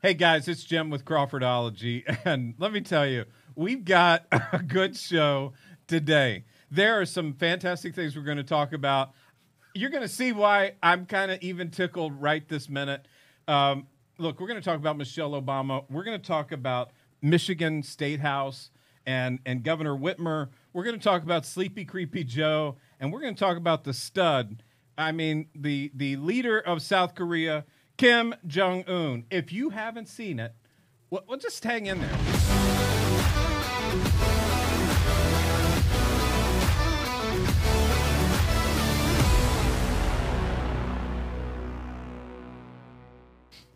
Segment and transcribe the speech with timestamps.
[0.00, 3.24] Hey guys, it's Jim with Crawfordology, and let me tell you,
[3.56, 5.54] we've got a good show
[5.88, 6.44] today.
[6.70, 9.10] There are some fantastic things we're going to talk about.
[9.74, 13.08] You're going to see why I'm kind of even tickled right this minute.
[13.48, 13.88] Um,
[14.18, 15.84] look, we're going to talk about Michelle Obama.
[15.90, 18.70] We're going to talk about Michigan State House
[19.04, 20.50] and and Governor Whitmer.
[20.72, 23.92] We're going to talk about Sleepy Creepy Joe, and we're going to talk about the
[23.92, 24.62] stud.
[24.96, 27.64] I mean, the the leader of South Korea,
[27.98, 29.24] Kim Jong Un.
[29.28, 30.54] If you haven't seen it,
[31.10, 32.16] well, well just hang in there.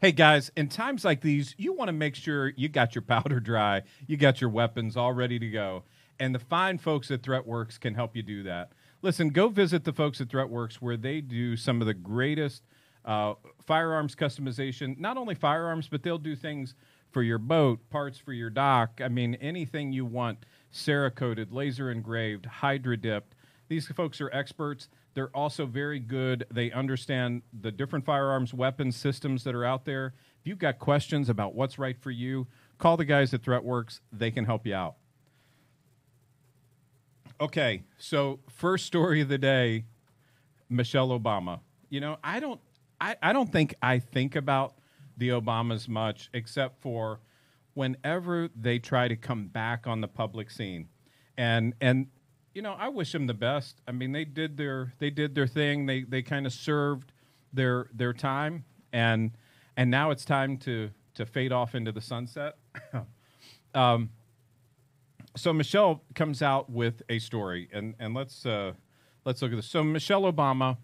[0.00, 3.40] Hey guys, in times like these, you want to make sure you got your powder
[3.40, 5.82] dry, you got your weapons all ready to go.
[6.20, 8.70] And the fine folks at ThreatWorks can help you do that.
[9.02, 12.62] Listen, go visit the folks at ThreatWorks where they do some of the greatest
[13.04, 13.34] uh,
[13.66, 14.98] firearms customization.
[14.98, 16.74] Not only firearms, but they'll do things
[17.10, 19.00] for your boat, parts for your dock.
[19.02, 23.34] I mean, anything you want Cerakoted, laser engraved, hydro dipped.
[23.68, 24.88] These folks are experts.
[25.14, 26.46] They're also very good.
[26.50, 30.14] They understand the different firearms weapons systems that are out there.
[30.40, 32.46] If you've got questions about what's right for you,
[32.78, 34.00] call the guys at ThreatWorks.
[34.12, 34.94] They can help you out.
[37.40, 39.84] Okay, so first story of the day
[40.70, 41.60] Michelle Obama.
[41.90, 42.60] You know, I don't
[43.02, 44.74] I, I don't think I think about
[45.16, 47.20] the Obamas much except for
[47.74, 50.88] whenever they try to come back on the public scene.
[51.36, 52.06] And and
[52.54, 53.80] you know, I wish them the best.
[53.88, 55.86] I mean, they did their they did their thing.
[55.86, 57.12] They they kind of served
[57.52, 59.32] their their time, and
[59.76, 62.56] and now it's time to to fade off into the sunset.
[63.74, 64.10] um,
[65.36, 68.74] so Michelle comes out with a story, and and let's uh,
[69.24, 69.66] let's look at this.
[69.66, 70.76] So Michelle Obama,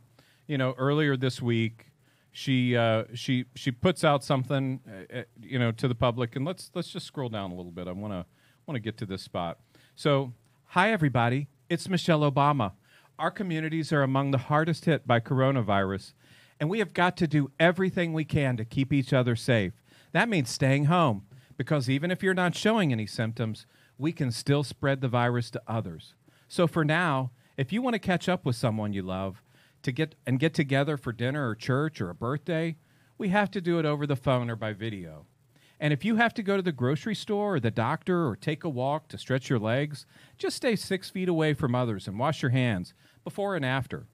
[0.48, 1.88] you know, earlier this week,
[2.39, 6.45] she uh, she she puts out something, uh, uh, you know, to the public, and
[6.45, 7.89] let's let's just scroll down a little bit.
[7.89, 8.25] I want to
[8.64, 9.58] want to get to this spot.
[9.97, 10.33] So,
[10.67, 12.75] hi everybody, it's Michelle Obama.
[13.18, 16.12] Our communities are among the hardest hit by coronavirus,
[16.61, 19.73] and we have got to do everything we can to keep each other safe.
[20.12, 21.24] That means staying home,
[21.57, 23.67] because even if you're not showing any symptoms,
[23.98, 26.14] we can still spread the virus to others.
[26.46, 29.42] So for now, if you want to catch up with someone you love
[29.83, 32.77] to get and get together for dinner or church or a birthday,
[33.16, 35.27] we have to do it over the phone or by video.
[35.80, 38.64] And if you have to go to the grocery store or the doctor or take
[38.64, 40.06] a walk to stretch your legs,
[40.36, 44.06] just stay six feet away from others and wash your hands before and after.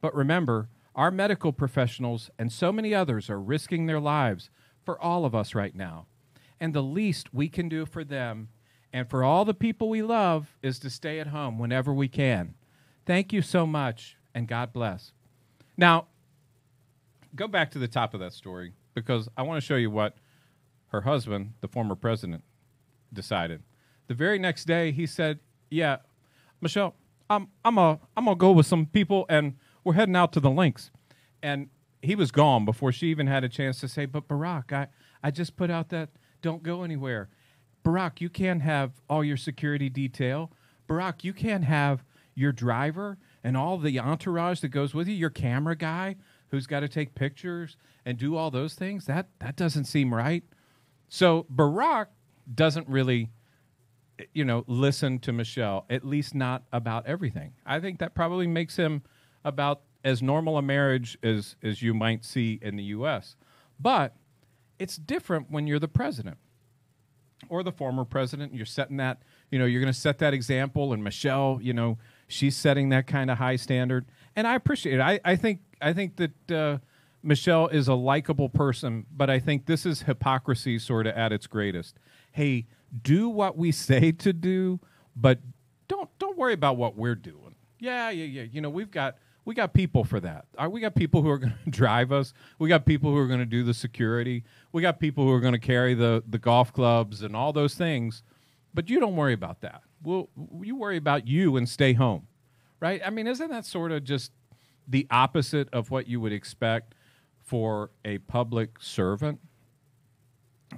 [0.00, 4.50] But remember, our medical professionals and so many others are risking their lives
[4.84, 6.06] for all of us right now.
[6.58, 8.48] And the least we can do for them
[8.92, 12.54] and for all the people we love is to stay at home whenever we can.
[13.06, 15.12] Thank you so much, and God bless.
[15.76, 16.06] Now,
[17.34, 20.16] go back to the top of that story because I want to show you what
[20.88, 22.44] her husband, the former president,
[23.12, 23.62] decided.
[24.08, 25.98] The very next day, he said, "Yeah,
[26.60, 26.94] Michelle,
[27.30, 30.50] I'm I'm a I'm gonna go with some people, and we're heading out to the
[30.50, 30.90] links."
[31.42, 31.70] And
[32.02, 34.88] he was gone before she even had a chance to say, "But Barack, I
[35.22, 36.10] I just put out that
[36.42, 37.30] don't go anywhere."
[37.84, 40.52] Barack, you can't have all your security detail.
[40.88, 42.04] Barack, you can't have
[42.34, 46.16] your driver and all the entourage that goes with you, your camera guy
[46.50, 49.06] who's got to take pictures and do all those things.
[49.06, 50.44] That that doesn't seem right.
[51.08, 52.06] So Barack
[52.52, 53.30] doesn't really
[54.32, 57.54] you know listen to Michelle, at least not about everything.
[57.66, 59.02] I think that probably makes him
[59.44, 63.36] about as normal a marriage as as you might see in the US.
[63.80, 64.16] But
[64.78, 66.38] it's different when you're the president
[67.48, 68.54] or the former president.
[68.54, 70.92] You're setting that, you know, you're going to set that example.
[70.92, 71.98] And Michelle, you know,
[72.32, 75.00] she's setting that kind of high standard, and I appreciate it.
[75.00, 76.78] I, I think I think that uh,
[77.22, 81.46] Michelle is a likable person, but I think this is hypocrisy sort of at its
[81.46, 81.98] greatest.
[82.32, 82.66] Hey,
[83.02, 84.80] do what we say to do,
[85.14, 85.40] but
[85.88, 87.54] don't don't worry about what we're doing.
[87.78, 88.42] Yeah, yeah, yeah.
[88.50, 90.46] You know, we've got we got people for that.
[90.56, 92.32] Uh, We got people who are going to drive us.
[92.58, 94.44] We got people who are going to do the security.
[94.72, 97.74] We got people who are going to carry the the golf clubs and all those
[97.74, 98.22] things.
[98.74, 99.82] But you don't worry about that.
[100.02, 100.28] Well,
[100.60, 102.26] you worry about you and stay home,
[102.80, 103.00] right?
[103.04, 104.32] I mean, isn't that sort of just
[104.88, 106.94] the opposite of what you would expect
[107.42, 109.40] for a public servant?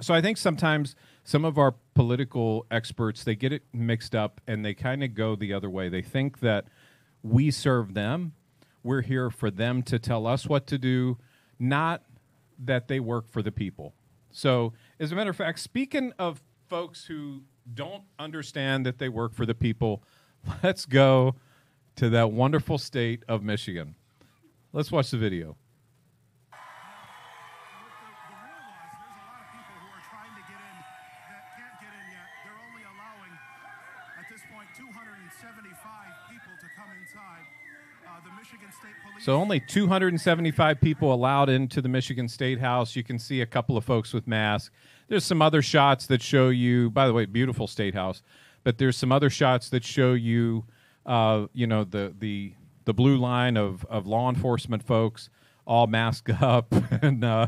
[0.00, 4.64] So I think sometimes some of our political experts they get it mixed up and
[4.64, 5.88] they kind of go the other way.
[5.88, 6.66] They think that
[7.22, 8.32] we serve them.
[8.82, 11.16] We're here for them to tell us what to do,
[11.58, 12.02] not
[12.58, 13.94] that they work for the people.
[14.30, 19.34] So, as a matter of fact, speaking of folks who don't understand that they work
[19.34, 20.02] for the people,
[20.62, 21.34] let's go
[21.96, 23.94] to that wonderful state of Michigan.
[24.72, 25.56] Let's watch the video.
[39.24, 42.94] So only 275 people allowed into the Michigan State House.
[42.94, 44.70] You can see a couple of folks with masks.
[45.08, 46.90] There's some other shots that show you.
[46.90, 48.20] By the way, beautiful State House.
[48.64, 50.66] But there's some other shots that show you,
[51.06, 52.52] uh, you know, the the
[52.84, 55.30] the blue line of of law enforcement folks
[55.66, 56.66] all masked up,
[57.00, 57.46] and uh,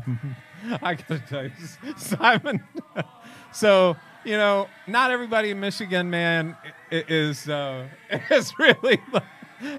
[0.81, 1.51] I gotta tell you,
[1.95, 2.63] Simon.
[3.53, 3.95] so
[4.25, 6.57] you know, not everybody in Michigan, man,
[6.89, 7.87] is uh,
[8.31, 8.99] is really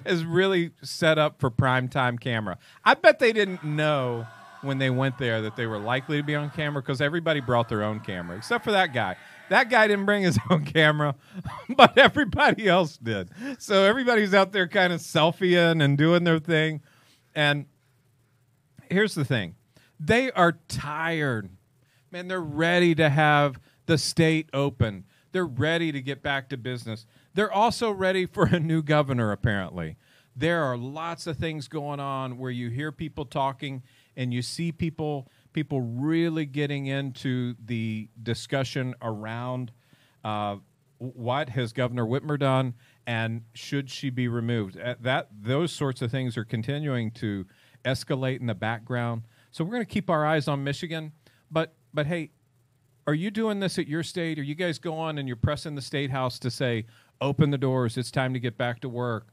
[0.04, 2.58] is really set up for prime time camera.
[2.84, 4.26] I bet they didn't know
[4.62, 7.69] when they went there that they were likely to be on camera because everybody brought
[7.69, 9.16] their own camera, except for that guy.
[9.50, 11.14] That guy didn't bring his own camera,
[11.76, 13.30] but everybody else did.
[13.58, 16.81] So everybody's out there kind of selfieing and doing their thing.
[17.34, 17.66] And
[18.90, 19.54] here's the thing
[20.00, 21.50] they are tired.
[22.10, 25.04] Man, they're ready to have the state open.
[25.32, 27.06] They're ready to get back to business.
[27.38, 29.96] They're also ready for a new governor, apparently.
[30.35, 33.85] There are lots of things going on where you hear people talking
[34.17, 39.70] and you see people people really getting into the discussion around
[40.25, 40.56] uh,
[40.99, 42.75] what has Governor Whitmer done
[43.06, 44.76] and should she be removed.
[44.76, 47.46] Uh, that those sorts of things are continuing to
[47.84, 49.23] escalate in the background.
[49.52, 51.12] So we're going to keep our eyes on Michigan,
[51.52, 52.32] but but hey,
[53.08, 54.38] are you doing this at your state?
[54.38, 56.84] Are you guys going and you're pressing the state house to say,
[57.20, 57.97] open the doors.
[57.97, 59.29] It's time to get back to work.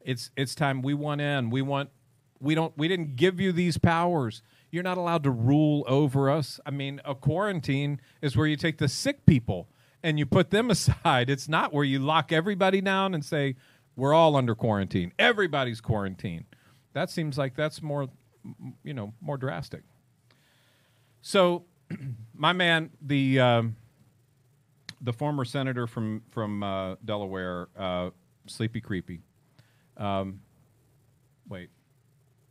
[0.00, 1.50] It's it's time we want in.
[1.50, 1.90] We want
[2.40, 4.42] we don't we didn't give you these powers.
[4.70, 6.60] You're not allowed to rule over us.
[6.64, 9.68] I mean, a quarantine is where you take the sick people
[10.02, 11.28] and you put them aside.
[11.28, 13.56] It's not where you lock everybody down and say
[13.96, 15.12] we're all under quarantine.
[15.18, 16.44] Everybody's quarantined.
[16.92, 18.08] That seems like that's more
[18.82, 19.82] you know, more drastic.
[21.22, 21.64] So,
[22.34, 23.76] my man, the um,
[25.00, 28.10] the former senator from from uh, Delaware, uh,
[28.46, 29.20] Sleepy Creepy.
[29.96, 30.40] Um,
[31.48, 31.70] wait,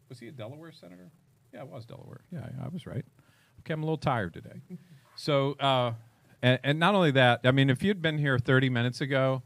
[0.10, 1.12] was he a Delaware senator?
[1.54, 2.22] Yeah, it was Delaware.
[2.31, 3.06] Yeah, I was right.
[3.60, 4.62] Okay, I'm a little tired today.
[5.16, 5.92] So, uh,
[6.42, 9.44] and, and not only that, I mean, if you'd been here 30 minutes ago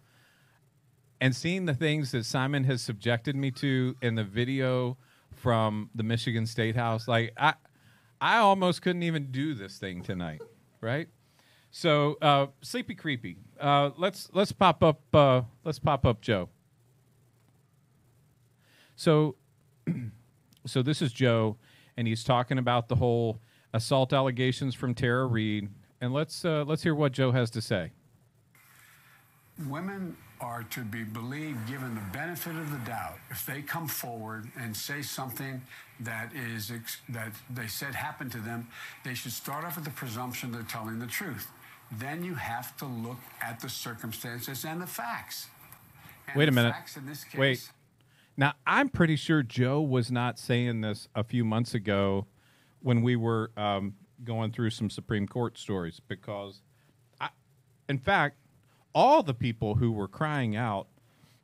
[1.19, 4.97] and seen the things that Simon has subjected me to in the video
[5.31, 7.55] from the Michigan State House, like I,
[8.21, 10.43] I almost couldn't even do this thing tonight,
[10.79, 11.07] right?
[11.75, 13.35] So uh, sleepy creepy.
[13.59, 16.49] Uh, let's let's pop up uh, let's pop up Joe.
[18.95, 19.35] So
[20.67, 21.57] so this is Joe,
[21.97, 23.39] and he's talking about the whole
[23.73, 25.67] assault allegations from Tara Reade,
[25.99, 27.91] and let's uh, let's hear what Joe has to say.
[29.67, 34.47] Women are to be believed, given the benefit of the doubt, if they come forward
[34.59, 35.63] and say something
[36.01, 36.71] that is
[37.09, 38.67] that they said happened to them,
[39.03, 41.47] they should start off with the presumption they're telling the truth
[41.99, 45.47] then you have to look at the circumstances and the facts.
[46.27, 46.73] And Wait a minute.
[46.73, 47.69] Case, Wait.
[48.35, 52.25] Now, I'm pretty sure Joe was not saying this a few months ago
[52.81, 56.61] when we were um, going through some Supreme Court stories because,
[57.19, 57.29] I,
[57.87, 58.37] in fact,
[58.93, 60.87] all the people who were crying out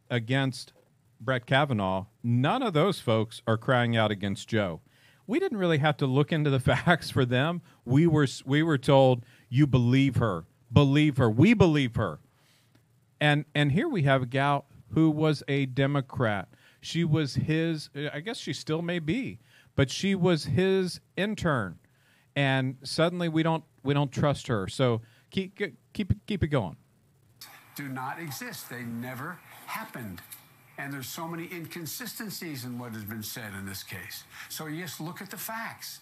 [0.10, 0.74] against
[1.20, 4.82] Brett Kavanaugh, none of those folks are crying out against Joe.
[5.28, 7.62] We didn't really have to look into the facts for them.
[7.86, 10.46] We were we were told you believe her.
[10.72, 11.30] Believe her.
[11.30, 12.20] We believe her.
[13.20, 16.48] And and here we have a gal who was a Democrat.
[16.82, 19.40] She was his I guess she still may be,
[19.76, 21.80] but she was his intern.
[22.36, 24.68] And suddenly we don't we don't trust her.
[24.68, 25.02] So
[25.32, 25.60] keep
[25.94, 26.78] keep keep it going.
[27.76, 28.70] Do not exist.
[28.70, 30.22] They never happened.
[30.78, 34.24] And there's so many inconsistencies in what has been said in this case.
[34.48, 36.00] So yes, look at the facts.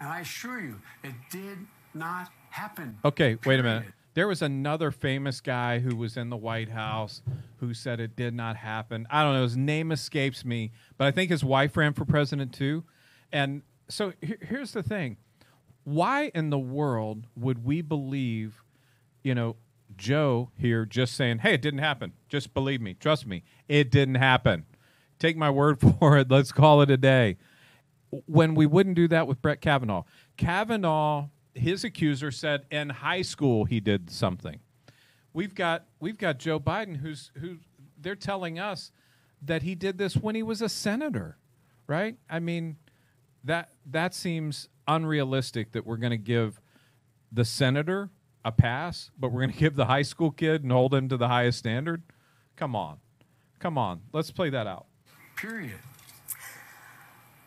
[0.00, 1.58] And I assure you, it did
[1.92, 2.98] not happen.
[3.04, 3.84] Okay, wait a minute.
[4.14, 7.20] There was another famous guy who was in the White House
[7.56, 9.08] who said it did not happen.
[9.10, 9.42] I don't know.
[9.42, 12.84] His name escapes me, but I think his wife ran for president too.
[13.32, 15.16] And so here's the thing
[15.82, 18.62] why in the world would we believe,
[19.24, 19.56] you know,
[19.96, 22.12] Joe here just saying, hey, it didn't happen.
[22.28, 22.94] Just believe me.
[22.94, 23.42] Trust me.
[23.68, 24.64] It didn't happen.
[25.18, 26.30] Take my word for it.
[26.30, 27.36] Let's call it a day.
[28.26, 30.04] When we wouldn't do that with Brett Kavanaugh.
[30.36, 34.60] Kavanaugh his accuser said in high school he did something.
[35.32, 37.58] We've got we've got Joe Biden who's who
[37.98, 38.92] they're telling us
[39.42, 41.38] that he did this when he was a senator,
[41.86, 42.16] right?
[42.28, 42.76] I mean,
[43.44, 46.60] that that seems unrealistic that we're going to give
[47.32, 48.10] the senator
[48.44, 51.16] a pass, but we're going to give the high school kid and hold him to
[51.16, 52.02] the highest standard.
[52.56, 52.98] Come on.
[53.58, 54.02] Come on.
[54.12, 54.86] Let's play that out.
[55.36, 55.78] Period.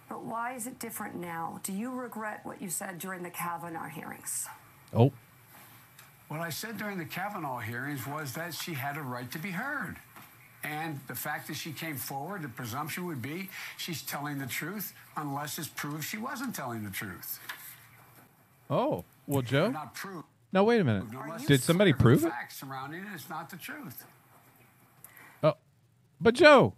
[0.09, 1.59] But why is it different now?
[1.63, 4.47] Do you regret what you said during the Kavanaugh hearings?
[4.93, 5.11] Oh.
[6.27, 9.51] What I said during the Kavanaugh hearings was that she had a right to be
[9.51, 9.97] heard.
[10.63, 14.93] And the fact that she came forward, the presumption would be she's telling the truth
[15.15, 17.39] unless it's proved she wasn't telling the truth.
[18.69, 19.69] Oh, well, Joe.
[19.69, 20.25] Not proved.
[20.51, 21.05] No, wait a minute.
[21.45, 22.31] Did somebody prove the it?
[22.31, 24.05] Facts surrounding it is not the truth.
[25.43, 25.53] Oh,
[26.19, 26.73] but Joe,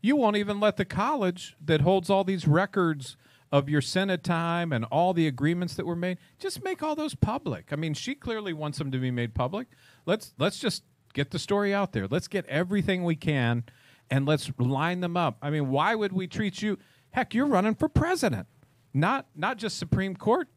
[0.00, 3.16] you won't even let the college that holds all these records
[3.52, 7.14] of your Senate time and all the agreements that were made just make all those
[7.14, 7.72] public.
[7.72, 9.68] I mean, she clearly wants them to be made public.
[10.04, 10.82] Let's let's just
[11.14, 12.06] get the story out there.
[12.06, 13.64] Let's get everything we can
[14.10, 15.38] and let's line them up.
[15.42, 16.78] I mean, why would we treat you
[17.16, 18.46] heck, you're running for president.
[18.92, 20.48] Not not just Supreme Court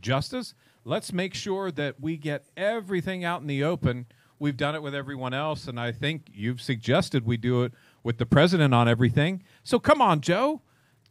[0.00, 0.54] justice.
[0.84, 4.06] Let's make sure that we get everything out in the open.
[4.38, 8.18] We've done it with everyone else, and I think you've suggested we do it with
[8.18, 9.42] the president on everything.
[9.64, 10.62] So come on, Joe,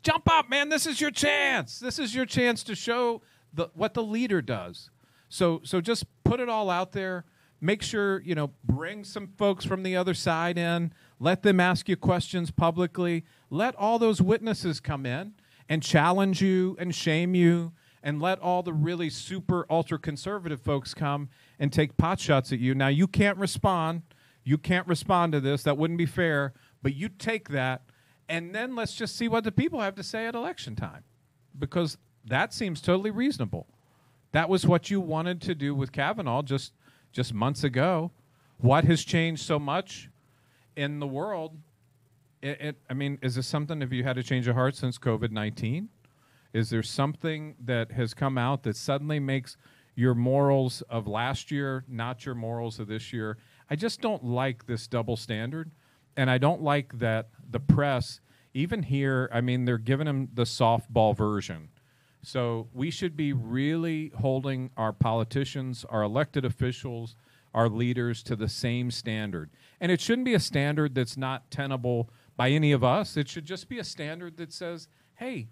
[0.04, 0.70] jump up, man.
[0.70, 1.80] This is your chance.
[1.80, 3.22] This is your chance to show
[3.54, 4.90] the, what the leader does.
[5.30, 7.26] So so just put it all out there.
[7.60, 10.94] Make sure you know bring some folks from the other side in.
[11.20, 13.26] Let them ask you questions publicly.
[13.50, 15.34] Let all those witnesses come in
[15.68, 20.94] and challenge you and shame you and let all the really super ultra conservative folks
[20.94, 21.30] come
[21.60, 22.74] and take pot shots at you.
[22.74, 24.04] Now you can't respond.
[24.44, 25.64] You can't respond to this.
[25.64, 26.54] That wouldn't be fair.
[26.88, 27.82] But you take that,
[28.30, 31.04] and then let's just see what the people have to say at election time,
[31.60, 33.68] because that seems totally reasonable.
[34.32, 36.72] That was what you wanted to do with Kavanaugh just
[37.12, 38.12] just months ago.
[38.60, 40.10] What has changed so much
[40.78, 41.58] in the world?
[42.42, 43.82] It, it, I mean, is this something?
[43.82, 45.90] Have you had a change of heart since COVID nineteen?
[46.54, 49.58] Is there something that has come out that suddenly makes
[49.96, 53.38] your morals of last year not your morals of this year?
[53.70, 55.70] I just don't like this double standard.
[56.18, 58.20] And I don't like that the press,
[58.54, 61.70] even here, I mean, they're giving them the softball version.
[62.24, 67.16] So we should be really holding our politicians, our elected officials,
[67.54, 69.50] our leaders to the same standard.
[69.80, 73.16] And it shouldn't be a standard that's not tenable by any of us.
[73.16, 75.48] It should just be a standard that says, hey,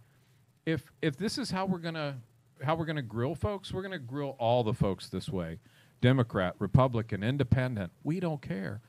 [0.66, 2.18] if if this is how we're gonna
[2.64, 5.60] how we're gonna grill folks, we're gonna grill all the folks this way.
[6.02, 8.82] Democrat, Republican, Independent, we don't care.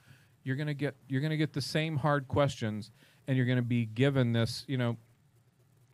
[0.47, 2.93] You're gonna get you're gonna get the same hard questions,
[3.26, 4.65] and you're gonna be given this.
[4.69, 4.97] You know,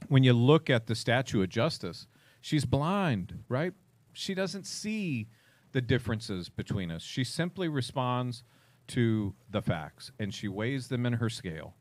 [0.09, 2.06] when you look at the statue of justice,
[2.42, 3.73] she's blind, right?
[4.12, 5.28] She doesn't see
[5.73, 7.00] the differences between us.
[7.00, 8.44] She simply responds
[8.88, 11.75] to the facts, and she weighs them in her scale,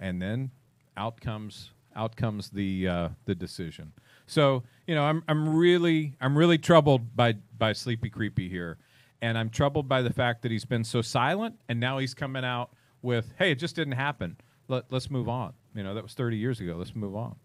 [0.00, 0.52] and then
[0.96, 3.92] out comes out comes the uh, the decision.
[4.26, 8.78] So you know, I'm I'm really I'm really troubled by by Sleepy Creepy here,
[9.22, 12.44] and I'm troubled by the fact that he's been so silent, and now he's coming
[12.44, 12.70] out
[13.02, 14.36] with, "Hey, it just didn't happen.
[14.68, 16.76] Let, let's move on." You know, that was 30 years ago.
[16.76, 17.36] Let's move on.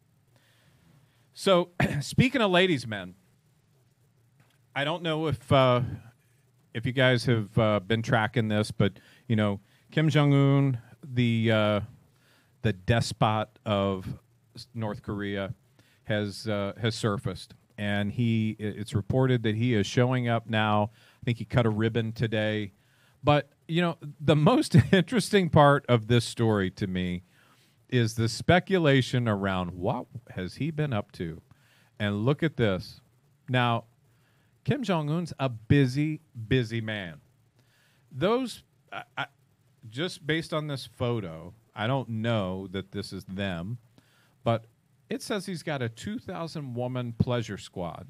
[1.34, 1.70] So,
[2.01, 3.16] speaking of ladies' men,
[4.75, 5.82] I don't know if uh,
[6.74, 8.94] if you guys have uh, been tracking this, but
[9.28, 9.60] you know,
[9.92, 11.80] Kim Jong Un, the uh,
[12.62, 14.08] the despot of
[14.74, 15.54] North Korea,
[16.04, 20.92] has uh, has surfaced, and he it's reported that he is showing up now.
[21.22, 22.74] I think he cut a ribbon today,
[23.24, 27.24] but you know, the most interesting part of this story to me
[27.90, 31.42] is the speculation around what has he been up to,
[32.00, 33.01] and look at this
[33.50, 33.86] now.
[34.63, 37.20] Kim Jong Un's a busy, busy man.
[38.12, 38.62] Those,
[38.94, 39.25] I, I,
[39.90, 43.80] just based on this photo, I don't know that this is them,
[44.44, 44.66] but
[45.10, 48.08] it says he's got a 2,000 woman pleasure squad,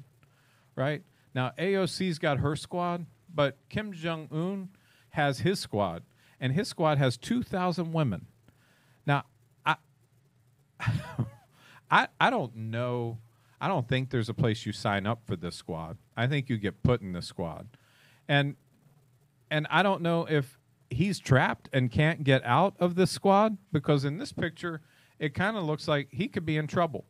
[0.76, 1.02] right?
[1.34, 4.68] Now, AOC's got her squad, but Kim Jong Un
[5.10, 6.02] has his squad,
[6.40, 8.26] and his squad has 2,000 women.
[9.06, 9.24] Now,
[9.64, 9.76] I,
[11.90, 13.18] I, I don't know.
[13.60, 15.96] I don't think there's a place you sign up for this squad.
[16.16, 17.68] I think you get put in the squad,
[18.28, 18.56] and
[19.50, 20.58] and I don't know if
[20.90, 24.80] he's trapped and can't get out of this squad because in this picture
[25.18, 27.04] it kind of looks like he could be in trouble.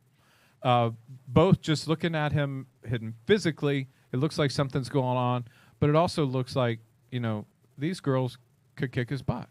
[0.63, 0.91] Uh,
[1.29, 5.45] both just looking at him hidden physically, it looks like something's going on,
[5.81, 6.79] but it also looks like
[7.11, 7.47] you know
[7.79, 8.39] these girls
[8.77, 9.49] could kick his butt.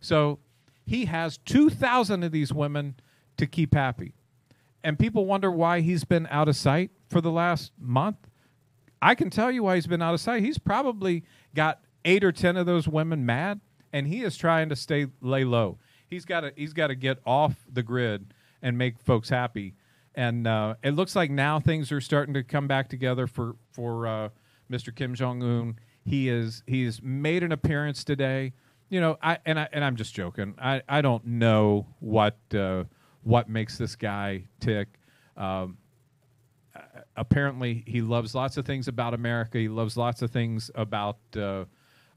[0.00, 0.38] So
[0.84, 2.96] he has two thousand of these women
[3.36, 4.14] to keep happy
[4.82, 8.16] and people wonder why he's been out of sight for the last month.
[9.02, 10.42] I can tell you why he's been out of sight.
[10.42, 11.24] He's probably
[11.54, 13.60] got eight or ten of those women mad,
[13.92, 15.78] and he is trying to stay lay low.
[16.06, 19.74] He's got to he's got to get off the grid and make folks happy.
[20.14, 24.06] And uh, it looks like now things are starting to come back together for for
[24.06, 24.28] uh,
[24.70, 24.94] Mr.
[24.94, 25.76] Kim Jong Un.
[26.04, 28.52] He is he's made an appearance today.
[28.88, 30.54] You know, I and I and I'm just joking.
[30.58, 32.36] I I don't know what.
[32.54, 32.84] Uh,
[33.22, 34.88] what makes this guy tick.
[35.36, 35.78] Um,
[37.16, 39.58] apparently, he loves lots of things about America.
[39.58, 41.18] He loves lots of things about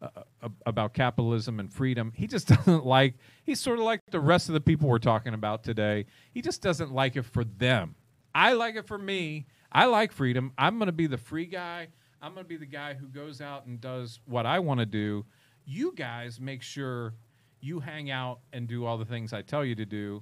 [0.03, 2.11] uh, uh, about capitalism and freedom.
[2.13, 3.15] He just doesn't like.
[3.45, 6.05] He's sort of like the rest of the people we're talking about today.
[6.33, 7.95] He just doesn't like it for them.
[8.35, 9.45] I like it for me.
[9.71, 10.51] I like freedom.
[10.57, 11.87] I'm going to be the free guy.
[12.21, 14.85] I'm going to be the guy who goes out and does what I want to
[14.85, 15.25] do.
[15.65, 17.13] You guys make sure
[17.61, 20.21] you hang out and do all the things I tell you to do,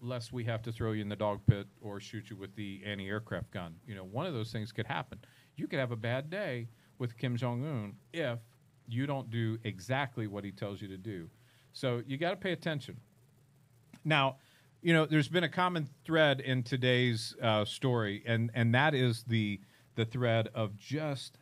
[0.00, 2.80] lest we have to throw you in the dog pit or shoot you with the
[2.86, 3.74] anti aircraft gun.
[3.86, 5.18] You know, one of those things could happen.
[5.56, 8.38] You could have a bad day with Kim Jong un if
[8.88, 11.28] you don't do exactly what he tells you to do.
[11.72, 12.98] So you got to pay attention.
[14.04, 14.36] Now,
[14.82, 19.22] you know, there's been a common thread in today's uh, story, and and that is
[19.22, 19.60] the
[19.94, 21.38] the thread of just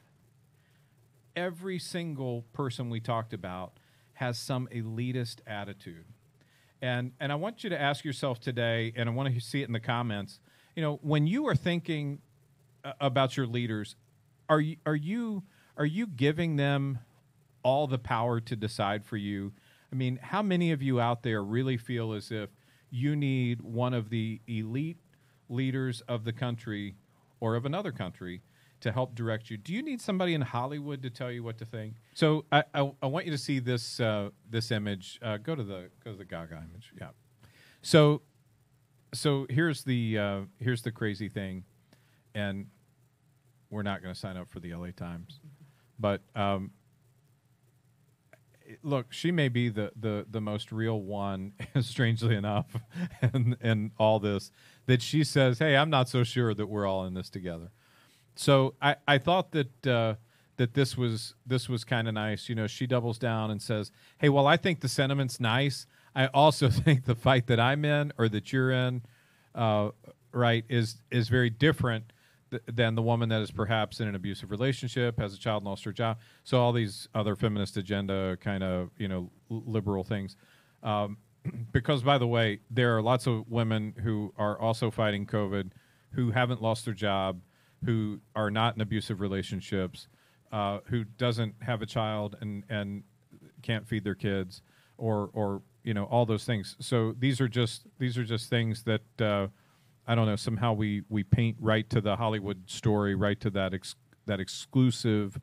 [1.34, 3.72] every single person we talked about
[4.14, 6.04] has some elitist attitude.
[6.82, 9.66] And and I want you to ask yourself today, and I want to see it
[9.66, 10.38] in the comments.
[10.76, 12.20] You know, when you are thinking
[12.84, 13.96] uh, about your leaders,
[14.48, 15.42] are you are you
[15.76, 16.98] are you giving them
[17.62, 19.52] all the power to decide for you?
[19.92, 22.50] I mean, how many of you out there really feel as if
[22.90, 24.98] you need one of the elite
[25.48, 26.96] leaders of the country
[27.40, 28.42] or of another country
[28.80, 29.56] to help direct you.
[29.56, 31.94] Do you need somebody in Hollywood to tell you what to think?
[32.14, 35.18] So I, I, I want you to see this uh, this image.
[35.22, 36.92] Uh, go to the go to the Gaga image.
[36.98, 37.08] Yeah.
[37.82, 38.22] So
[39.12, 41.64] so here's the uh, here's the crazy thing,
[42.34, 42.66] and
[43.70, 45.40] we're not going to sign up for the LA Times,
[45.98, 46.70] but um,
[48.82, 52.66] look, she may be the, the, the most real one, strangely enough,
[53.22, 54.50] and and all this
[54.86, 57.70] that she says, "Hey, I'm not so sure that we're all in this together."
[58.34, 60.14] So I, I thought that uh,
[60.56, 62.48] that this was this was kind of nice.
[62.48, 65.86] You know, she doubles down and says, "Hey, well, I think the sentiment's nice.
[66.14, 69.02] I also think the fight that I'm in or that you're in,
[69.54, 69.90] uh,
[70.32, 72.12] right, is is very different."
[72.66, 75.92] Than the woman that is perhaps in an abusive relationship, has a child, lost her
[75.92, 76.18] job.
[76.44, 80.36] So all these other feminist agenda kind of you know liberal things.
[80.82, 81.18] Um,
[81.72, 85.70] because by the way, there are lots of women who are also fighting COVID,
[86.12, 87.40] who haven't lost their job,
[87.84, 90.08] who are not in abusive relationships,
[90.52, 93.02] uh, who doesn't have a child and and
[93.62, 94.62] can't feed their kids,
[94.98, 96.76] or or you know all those things.
[96.80, 99.20] So these are just these are just things that.
[99.20, 99.48] Uh,
[100.06, 100.36] I don't know.
[100.36, 103.94] Somehow we we paint right to the Hollywood story, right to that ex,
[104.26, 105.40] that exclusive.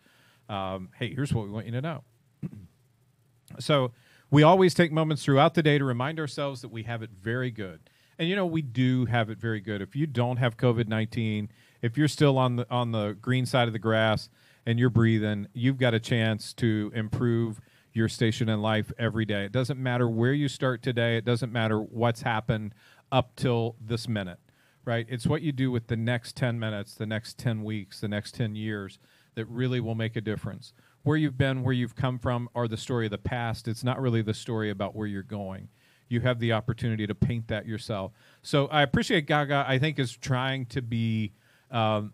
[0.50, 2.04] Um, hey, here's what we want you to know.
[3.60, 3.92] so
[4.30, 7.52] we always take moments throughout the day to remind ourselves that we have it very
[7.52, 7.90] good,
[8.20, 9.82] and you know we do have it very good.
[9.82, 11.50] If you don't have COVID nineteen,
[11.82, 14.30] if you're still on the on the green side of the grass
[14.66, 17.62] and you're breathing, you've got a chance to improve
[17.94, 19.46] your station in life every day.
[19.46, 21.16] It doesn't matter where you start today.
[21.16, 22.76] It doesn't matter what's happened
[23.14, 24.40] up till this minute
[24.88, 25.06] right?
[25.10, 28.34] It's what you do with the next 10 minutes, the next 10 weeks, the next
[28.36, 29.00] 10 years
[29.36, 30.74] that really will make a difference.
[31.04, 33.68] Where you've been, where you've come from, are the story of the past.
[33.68, 35.68] It's not really the story about where you're going.
[36.08, 38.14] You have the opportunity to paint that yourself.
[38.42, 39.66] So I appreciate Gaga.
[39.68, 41.34] I think is trying to be.
[41.70, 42.14] Um,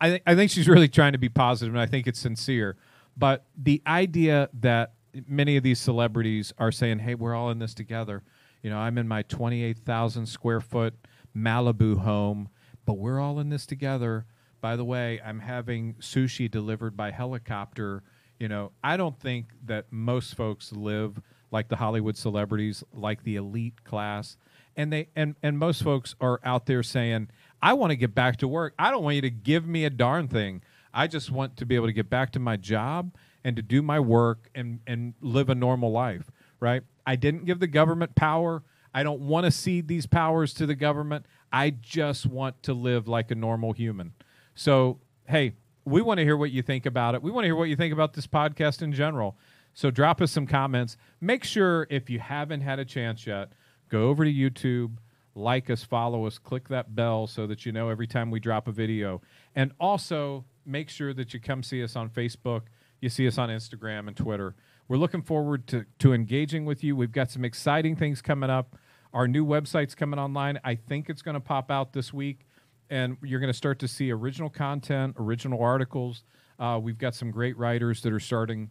[0.00, 2.76] I, th- I think she's really trying to be positive, and I think it's sincere.
[3.16, 4.94] But the idea that
[5.26, 8.22] many of these celebrities are saying, "Hey, we're all in this together."
[8.62, 10.94] You know, I'm in my 28,000 square foot
[11.36, 12.48] Malibu home,
[12.84, 14.26] but we're all in this together.
[14.60, 18.02] By the way, I'm having sushi delivered by helicopter.
[18.38, 23.36] You know, I don't think that most folks live like the Hollywood celebrities, like the
[23.36, 24.36] elite class.
[24.76, 27.28] And they and and most folks are out there saying,
[27.60, 28.74] "I want to get back to work.
[28.78, 30.62] I don't want you to give me a darn thing.
[30.94, 33.14] I just want to be able to get back to my job
[33.44, 36.84] and to do my work and and live a normal life." Right?
[37.06, 38.62] I didn't give the government power
[38.94, 41.26] I don't want to cede these powers to the government.
[41.52, 44.12] I just want to live like a normal human.
[44.54, 47.22] So, hey, we want to hear what you think about it.
[47.22, 49.36] We want to hear what you think about this podcast in general.
[49.74, 50.96] So, drop us some comments.
[51.20, 53.52] Make sure if you haven't had a chance yet,
[53.88, 54.96] go over to YouTube,
[55.34, 58.68] like us, follow us, click that bell so that you know every time we drop
[58.68, 59.22] a video.
[59.54, 62.62] And also, make sure that you come see us on Facebook.
[63.00, 64.54] You see us on Instagram and Twitter.
[64.88, 66.94] We're looking forward to, to engaging with you.
[66.94, 68.76] We've got some exciting things coming up.
[69.12, 70.58] Our new website's coming online.
[70.64, 72.46] I think it's going to pop out this week,
[72.88, 76.24] and you're going to start to see original content, original articles.
[76.58, 78.70] Uh, we've got some great writers that are starting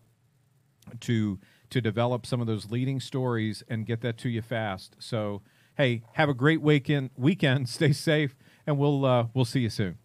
[1.02, 4.96] to to develop some of those leading stories and get that to you fast.
[5.00, 5.42] So,
[5.78, 7.12] hey, have a great weekend.
[7.16, 7.70] Weekend.
[7.78, 10.01] Stay safe, and we'll uh, we'll see you soon.